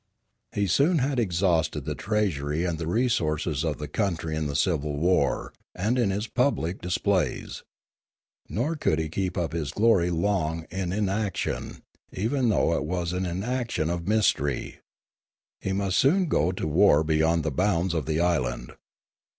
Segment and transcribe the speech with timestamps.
[0.51, 4.97] He soon had exhausted the treasury and the resources of the country in the civil
[4.97, 7.61] war and in his public dis plays.
[8.49, 13.13] Nor could he keep up his glory long in in action, even though it was
[13.13, 14.79] an inaction of mystery.
[15.59, 18.73] He must soon go to war beyond the bounds of the island.